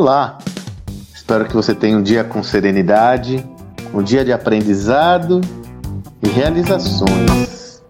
[0.00, 0.38] Olá!
[1.12, 3.44] Espero que você tenha um dia com serenidade,
[3.92, 5.40] um dia de aprendizado
[6.22, 7.82] e realizações.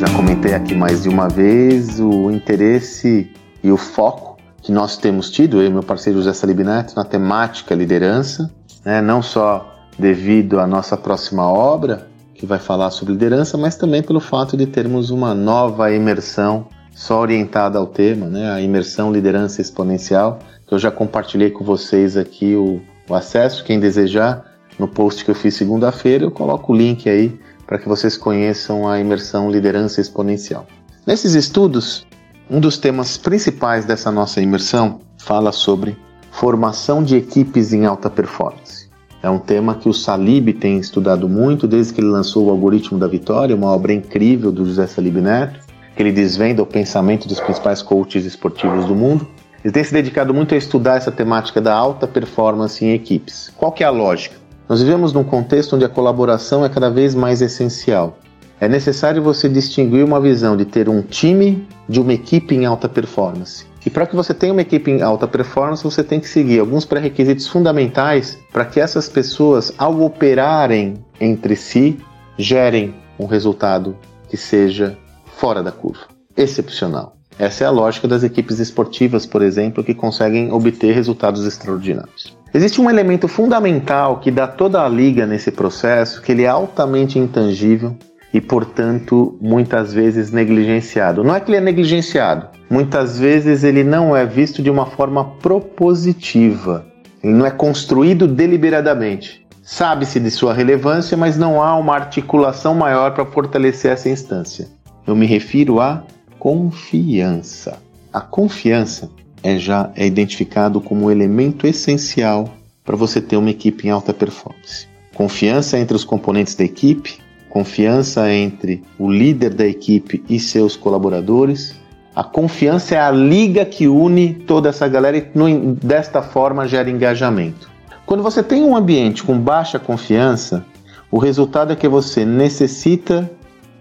[0.00, 3.30] Já comentei aqui mais de uma vez o interesse
[3.62, 7.04] e o foco que nós temos tido, eu e meu parceiro José Salib Neto, na
[7.04, 8.52] temática liderança,
[8.84, 9.00] né?
[9.00, 14.18] não só devido à nossa próxima obra, que vai falar sobre liderança, mas também pelo
[14.18, 18.50] fato de termos uma nova imersão só orientada ao tema, né?
[18.50, 23.80] a imersão liderança exponencial, que eu já compartilhei com vocês aqui o, o acesso, quem
[23.80, 28.16] desejar, no post que eu fiz segunda-feira, eu coloco o link aí para que vocês
[28.16, 30.66] conheçam a imersão liderança exponencial.
[31.06, 32.06] Nesses estudos,
[32.50, 35.96] um dos temas principais dessa nossa imersão fala sobre
[36.30, 38.90] formação de equipes em alta performance.
[39.22, 42.98] É um tema que o Salib tem estudado muito desde que ele lançou o Algoritmo
[42.98, 45.60] da Vitória, uma obra incrível do José Salib Neto,
[45.94, 49.26] que ele desvenda o pensamento dos principais coaches esportivos do mundo.
[49.64, 53.52] Ele tem se dedicado muito a estudar essa temática da alta performance em equipes.
[53.56, 54.36] Qual que é a lógica?
[54.68, 58.18] Nós vivemos num contexto onde a colaboração é cada vez mais essencial.
[58.60, 62.88] É necessário você distinguir uma visão de ter um time de uma equipe em alta
[62.88, 63.66] performance.
[63.84, 66.84] E para que você tenha uma equipe em alta performance, você tem que seguir alguns
[66.84, 71.98] pré-requisitos fundamentais para que essas pessoas, ao operarem entre si,
[72.38, 73.96] gerem um resultado
[74.28, 74.96] que seja
[75.42, 76.02] fora da curva,
[76.36, 77.16] excepcional.
[77.36, 82.38] Essa é a lógica das equipes esportivas, por exemplo, que conseguem obter resultados extraordinários.
[82.54, 87.18] Existe um elemento fundamental que dá toda a liga nesse processo, que ele é altamente
[87.18, 87.96] intangível,
[88.32, 91.24] e, portanto, muitas vezes negligenciado.
[91.24, 95.24] Não é que ele é negligenciado, muitas vezes ele não é visto de uma forma
[95.40, 96.86] propositiva,
[97.20, 99.44] ele não é construído deliberadamente.
[99.60, 104.68] Sabe-se de sua relevância, mas não há uma articulação maior para fortalecer essa instância.
[105.06, 106.04] Eu me refiro à
[106.38, 107.78] confiança.
[108.12, 109.10] A confiança
[109.42, 112.48] é já é identificado como um elemento essencial
[112.84, 114.86] para você ter uma equipe em alta performance.
[115.14, 117.18] Confiança entre os componentes da equipe,
[117.48, 121.74] confiança entre o líder da equipe e seus colaboradores.
[122.14, 126.90] A confiança é a liga que une toda essa galera e no, desta forma gera
[126.90, 127.70] engajamento.
[128.06, 130.64] Quando você tem um ambiente com baixa confiança,
[131.10, 133.30] o resultado é que você necessita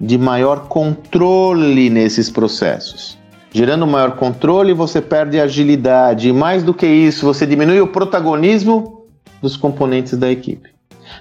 [0.01, 3.19] de maior controle nesses processos.
[3.51, 9.06] Gerando maior controle, você perde agilidade, e mais do que isso, você diminui o protagonismo
[9.41, 10.72] dos componentes da equipe.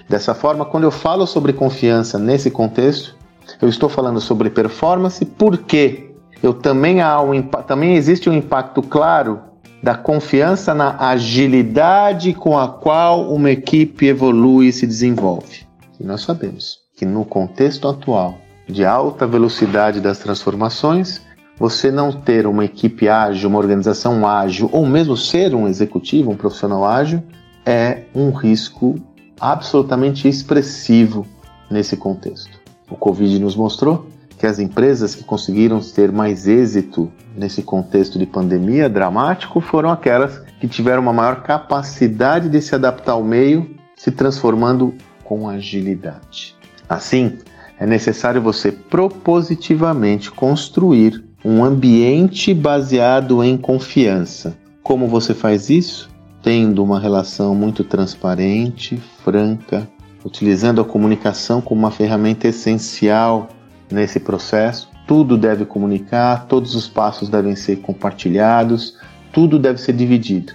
[0.09, 3.15] Dessa forma, quando eu falo sobre confiança nesse contexto,
[3.61, 6.11] eu estou falando sobre performance porque
[6.41, 9.41] eu também há um, também existe um impacto claro
[9.83, 15.67] da confiança na agilidade com a qual uma equipe evolui e se desenvolve.
[15.99, 18.40] E nós sabemos que no contexto atual
[18.71, 21.21] de alta velocidade das transformações,
[21.57, 26.35] você não ter uma equipe ágil, uma organização ágil, ou mesmo ser um executivo, um
[26.35, 27.21] profissional ágil,
[27.65, 28.95] é um risco
[29.39, 31.27] absolutamente expressivo
[31.69, 32.59] nesse contexto.
[32.89, 38.25] O Covid nos mostrou que as empresas que conseguiram ter mais êxito nesse contexto de
[38.25, 44.09] pandemia dramático foram aquelas que tiveram uma maior capacidade de se adaptar ao meio, se
[44.11, 46.55] transformando com agilidade.
[46.89, 47.37] Assim,
[47.81, 54.55] é necessário você propositivamente construir um ambiente baseado em confiança.
[54.81, 56.11] Como você faz isso?
[56.41, 59.87] tendo uma relação muito transparente, franca,
[60.25, 63.49] utilizando a comunicação como uma ferramenta essencial
[63.91, 64.89] nesse processo.
[65.07, 68.97] Tudo deve comunicar, todos os passos devem ser compartilhados,
[69.31, 70.53] tudo deve ser dividido.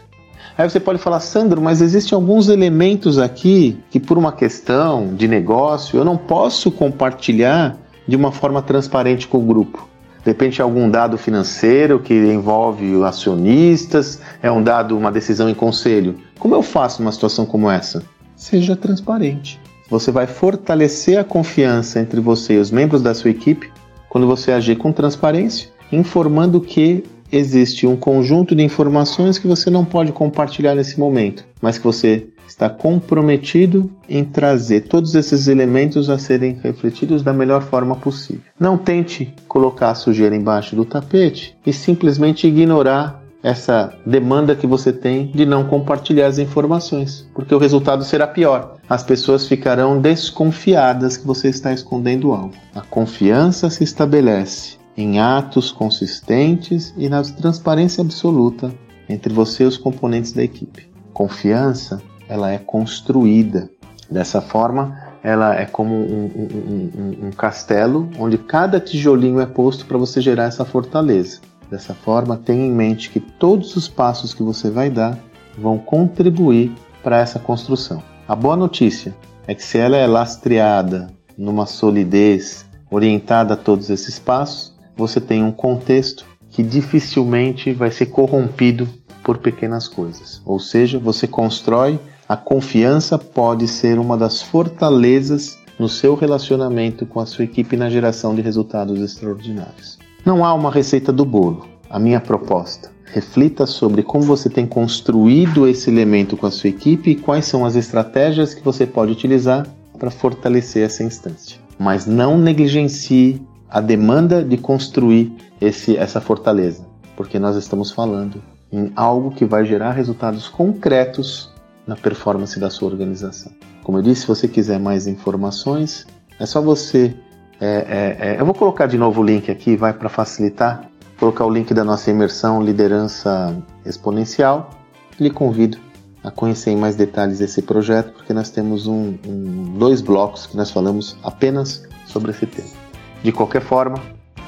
[0.59, 5.29] Aí você pode falar, Sandro, mas existem alguns elementos aqui que, por uma questão de
[5.29, 7.77] negócio, eu não posso compartilhar
[8.09, 9.87] de uma forma transparente com o grupo.
[10.25, 16.17] De repente, algum dado financeiro que envolve acionistas, é um dado, uma decisão em conselho.
[16.39, 18.03] Como eu faço numa situação como essa?
[18.35, 19.61] Seja transparente.
[19.91, 23.71] Você vai fortalecer a confiança entre você e os membros da sua equipe
[24.09, 29.85] quando você agir com transparência, informando que existe um conjunto de informações que você não
[29.85, 36.19] pode compartilhar nesse momento, mas que você está comprometido em trazer todos esses elementos a
[36.19, 38.43] serem refletidos da melhor forma possível.
[38.59, 44.93] Não tente colocar a sujeira embaixo do tapete e simplesmente ignorar essa demanda que você
[44.93, 48.77] tem de não compartilhar as informações, porque o resultado será pior.
[48.89, 52.55] As pessoas ficarão desconfiadas que você está escondendo algo.
[52.75, 58.73] A confiança se estabelece em atos consistentes e na transparência absoluta
[59.09, 60.91] entre você e os componentes da equipe.
[61.13, 63.71] Confiança ela é construída.
[64.11, 69.85] Dessa forma, ela é como um, um, um, um castelo onde cada tijolinho é posto
[69.87, 71.41] para você gerar essa fortaleza.
[71.71, 75.19] dessa forma, tenha em mente que todos os passos que você vai dar
[75.59, 76.73] vão contribuir
[77.03, 78.03] para essa construção.
[78.29, 79.15] A boa notícia
[79.49, 85.43] é que se ela é lastreada numa solidez orientada a todos esses passos, você tem
[85.43, 88.89] um contexto que dificilmente vai ser corrompido
[89.23, 90.41] por pequenas coisas.
[90.45, 91.99] Ou seja, você constrói
[92.29, 97.89] a confiança pode ser uma das fortalezas no seu relacionamento com a sua equipe na
[97.89, 99.97] geração de resultados extraordinários.
[100.25, 101.69] Não há uma receita do bolo.
[101.89, 107.11] A minha proposta reflita sobre como você tem construído esse elemento com a sua equipe
[107.11, 109.65] e quais são as estratégias que você pode utilizar
[109.97, 111.61] para fortalecer essa instância.
[111.79, 116.87] Mas não negligencie a demanda de construir esse, essa fortaleza,
[117.17, 118.43] porque nós estamos falando
[118.73, 121.51] em algo que vai gerar resultados concretos
[121.87, 123.53] na performance da sua organização.
[123.83, 126.07] Como eu disse, se você quiser mais informações,
[126.41, 127.15] é só você.
[127.61, 130.91] É, é, é, eu vou colocar de novo o link aqui, vai para facilitar.
[131.19, 134.71] Colocar o link da nossa imersão Liderança Exponencial.
[135.19, 135.79] Lhe convido
[136.23, 140.57] a conhecer em mais detalhes esse projeto, porque nós temos um, um, dois blocos que
[140.57, 142.86] nós falamos apenas sobre esse tema.
[143.23, 143.99] De qualquer forma,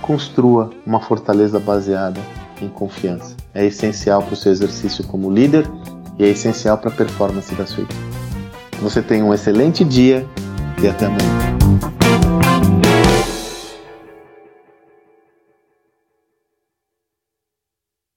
[0.00, 2.20] construa uma fortaleza baseada
[2.61, 3.37] em confiança.
[3.55, 5.69] É essencial para o seu exercício como líder
[6.19, 8.09] e é essencial para a performance da sua equipe.
[8.81, 10.26] Você tenha um excelente dia
[10.82, 12.77] e até amanhã.